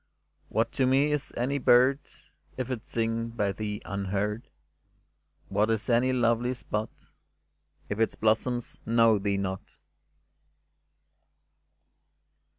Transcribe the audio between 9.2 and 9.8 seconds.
not?